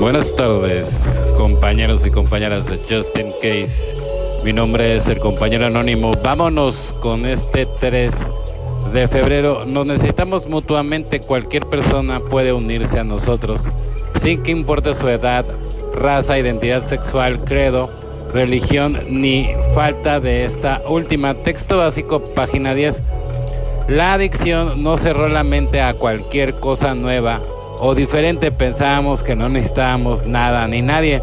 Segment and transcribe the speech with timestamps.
[0.00, 3.94] Buenas tardes, compañeros y compañeras de Justin Case.
[4.42, 6.12] Mi nombre es el compañero anónimo.
[6.24, 8.32] Vámonos con este 3
[8.94, 9.66] de febrero.
[9.66, 11.20] Nos necesitamos mutuamente.
[11.20, 13.70] Cualquier persona puede unirse a nosotros,
[14.18, 15.44] sin que importe su edad,
[15.92, 17.90] raza, identidad sexual, credo,
[18.32, 21.34] religión ni falta de esta última.
[21.34, 23.02] Texto básico, página 10.
[23.86, 27.42] La adicción no cerró la mente a cualquier cosa nueva
[27.80, 28.52] o diferente.
[28.52, 31.22] Pensábamos que no necesitábamos nada ni nadie.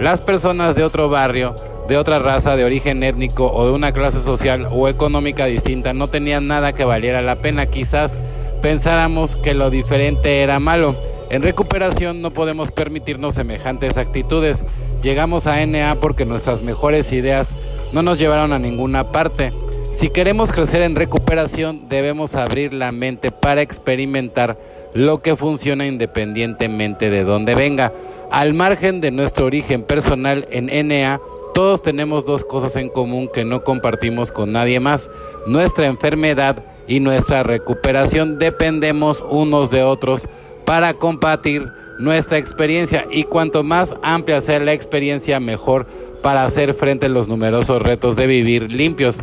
[0.00, 1.54] Las personas de otro barrio
[1.88, 6.08] de otra raza, de origen étnico o de una clase social o económica distinta no
[6.08, 7.64] tenían nada que valiera la pena.
[7.64, 8.20] Quizás
[8.60, 10.96] pensáramos que lo diferente era malo.
[11.30, 14.66] En recuperación no podemos permitirnos semejantes actitudes.
[15.02, 17.54] Llegamos a NA porque nuestras mejores ideas
[17.92, 19.50] no nos llevaron a ninguna parte.
[19.92, 24.56] Si queremos crecer en recuperación debemos abrir la mente para experimentar
[24.94, 27.92] lo que funciona independientemente de dónde venga.
[28.30, 31.20] Al margen de nuestro origen personal en NA,
[31.54, 35.10] todos tenemos dos cosas en común que no compartimos con nadie más.
[35.46, 40.28] Nuestra enfermedad y nuestra recuperación dependemos unos de otros
[40.64, 45.86] para compartir nuestra experiencia y cuanto más amplia sea la experiencia mejor
[46.28, 49.16] para hacer frente a los numerosos retos de vivir limpios.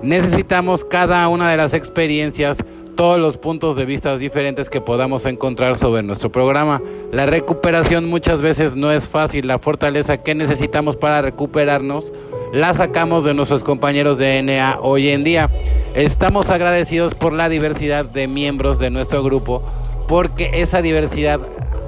[0.00, 2.58] Necesitamos cada una de las experiencias
[2.94, 6.80] todos los puntos de vista diferentes que podamos encontrar sobre nuestro programa.
[7.10, 12.12] La recuperación muchas veces no es fácil, la fortaleza que necesitamos para recuperarnos
[12.52, 15.50] la sacamos de nuestros compañeros de NA hoy en día.
[15.96, 19.64] Estamos agradecidos por la diversidad de miembros de nuestro grupo,
[20.06, 21.40] porque esa diversidad,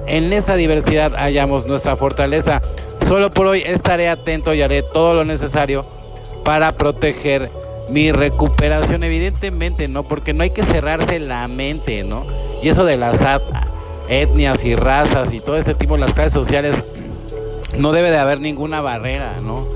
[0.05, 2.61] en esa diversidad hallamos nuestra fortaleza.
[3.07, 5.85] Solo por hoy estaré atento y haré todo lo necesario
[6.43, 7.51] para proteger
[7.87, 10.01] mi recuperación, evidentemente, ¿no?
[10.03, 12.25] Porque no hay que cerrarse la mente, ¿no?
[12.63, 13.19] Y eso de las
[14.09, 16.75] etnias y razas y todo este tipo las clases sociales,
[17.77, 19.67] no debe de haber ninguna barrera, ¿no?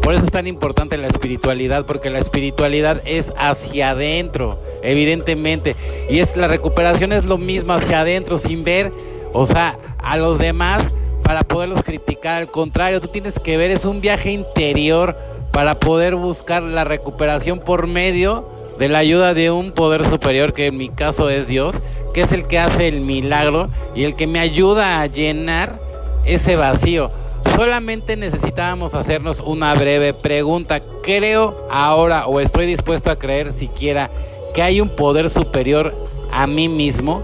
[0.00, 5.74] Por eso es tan importante la espiritualidad, porque la espiritualidad es hacia adentro, evidentemente.
[6.08, 8.92] Y es la recuperación es lo mismo hacia adentro, sin ver,
[9.32, 10.84] o sea, a los demás
[11.26, 12.36] para poderlos criticar.
[12.36, 15.18] Al contrario, tú tienes que ver, es un viaje interior
[15.50, 18.48] para poder buscar la recuperación por medio
[18.78, 21.82] de la ayuda de un poder superior, que en mi caso es Dios,
[22.14, 25.80] que es el que hace el milagro y el que me ayuda a llenar
[26.24, 27.10] ese vacío.
[27.56, 30.80] Solamente necesitábamos hacernos una breve pregunta.
[31.02, 34.10] Creo ahora o estoy dispuesto a creer siquiera
[34.54, 35.92] que hay un poder superior
[36.30, 37.22] a mí mismo.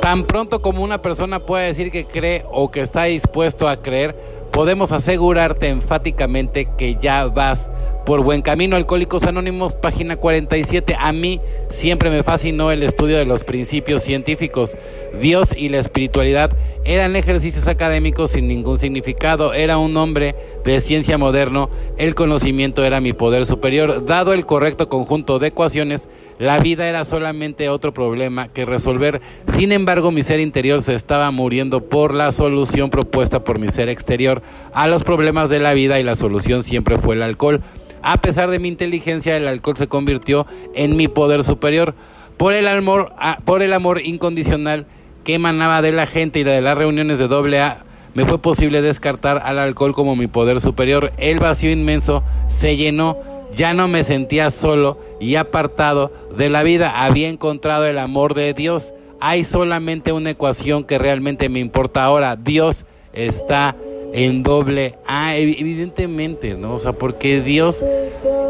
[0.00, 4.16] Tan pronto como una persona puede decir que cree o que está dispuesto a creer,
[4.50, 7.70] podemos asegurarte enfáticamente que ya vas
[8.04, 8.76] por buen camino.
[8.76, 10.96] Alcohólicos Anónimos, página 47.
[10.98, 14.76] A mí siempre me fascinó el estudio de los principios científicos.
[15.20, 16.50] Dios y la espiritualidad
[16.84, 19.52] eran ejercicios académicos sin ningún significado.
[19.52, 20.34] Era un hombre
[20.64, 21.70] de ciencia moderno.
[21.98, 24.04] El conocimiento era mi poder superior.
[24.04, 29.20] Dado el correcto conjunto de ecuaciones, la vida era solamente otro problema que resolver.
[29.52, 33.88] Sin embargo, mi ser interior se estaba muriendo por la solución propuesta por mi ser
[33.88, 34.39] exterior
[34.72, 37.60] a los problemas de la vida y la solución siempre fue el alcohol.
[38.02, 41.94] A pesar de mi inteligencia, el alcohol se convirtió en mi poder superior.
[42.36, 43.12] Por el amor,
[43.44, 44.86] por el amor incondicional
[45.24, 47.84] que emanaba de la gente y de las reuniones de doble A,
[48.14, 51.12] me fue posible descartar al alcohol como mi poder superior.
[51.18, 53.18] El vacío inmenso se llenó
[53.54, 57.04] ya no me sentía solo y apartado de la vida.
[57.04, 58.94] Había encontrado el amor de Dios.
[59.20, 62.36] Hay solamente una ecuación que realmente me importa ahora.
[62.36, 63.76] Dios está
[64.12, 66.74] en doble A, evidentemente, ¿no?
[66.74, 67.84] O sea, porque Dios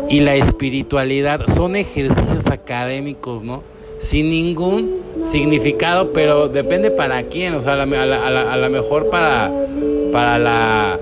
[0.08, 3.62] y la espiritualidad son ejercicios académicos, ¿no?
[3.98, 9.50] Sin ningún significado, pero depende para quién, o sea, a lo mejor para,
[10.12, 10.98] para, la,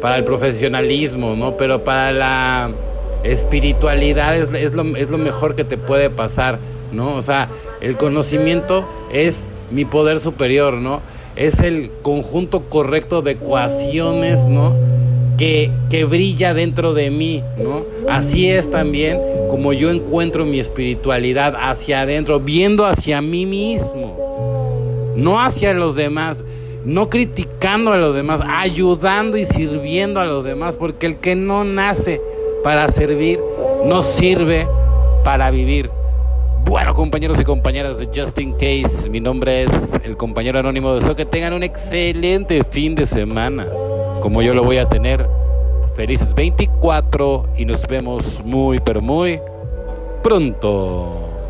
[0.00, 1.56] para el profesionalismo, ¿no?
[1.56, 2.70] Pero para la
[3.22, 6.58] espiritualidad es, es, lo, es lo mejor que te puede pasar,
[6.92, 7.14] ¿no?
[7.14, 7.48] O sea,
[7.80, 11.00] el conocimiento es mi poder superior, ¿no?
[11.36, 14.74] Es el conjunto correcto de ecuaciones, ¿no?
[15.36, 17.84] Que, que, brilla dentro de mí, ¿no?
[18.08, 19.18] Así es también
[19.48, 24.16] como yo encuentro mi espiritualidad hacia adentro, viendo hacia mí mismo,
[25.16, 26.44] no hacia los demás,
[26.84, 31.64] no criticando a los demás, ayudando y sirviendo a los demás, porque el que no
[31.64, 32.20] nace
[32.62, 33.40] para servir,
[33.84, 34.66] no sirve
[35.24, 35.90] para vivir.
[36.64, 41.14] Bueno, compañeros y compañeras de Justin Case, mi nombre es el compañero anónimo de So.
[41.14, 43.66] Que tengan un excelente fin de semana,
[44.20, 45.28] como yo lo voy a tener.
[45.94, 49.38] Felices 24 y nos vemos muy, pero muy
[50.22, 51.43] pronto.